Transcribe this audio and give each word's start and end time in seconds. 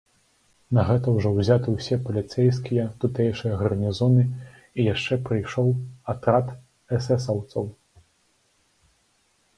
На 0.77 0.83
гэта 0.89 1.11
ўжо 1.17 1.31
ўзяты 1.35 1.73
ўсе 1.73 1.97
паліцэйскія, 2.07 2.85
тутэйшыя 3.03 3.59
гарнізоны, 3.61 4.23
і 4.79 4.87
яшчэ 4.93 5.13
прыйшоў 5.29 5.71
атрад 6.15 6.47
эсэсаўцаў. 6.99 7.71